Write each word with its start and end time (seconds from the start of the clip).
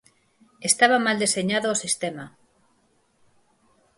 Estaba 0.69 0.97
mal 1.05 1.17
deseñado 1.23 1.67
o 1.75 1.79
sistema. 1.83 2.25